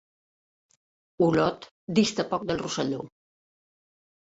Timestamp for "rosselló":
2.65-3.05